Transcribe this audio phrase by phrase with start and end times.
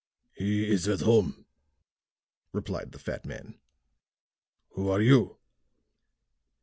[0.33, 1.45] "He is at home,"
[2.53, 3.59] replied the fat man.
[4.71, 5.37] "Who are you?"